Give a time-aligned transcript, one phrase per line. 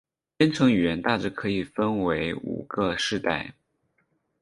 [0.35, 3.53] 编程语言大致可以分为五个世代。